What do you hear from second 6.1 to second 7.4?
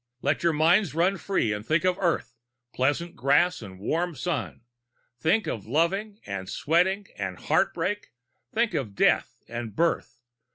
and sweat and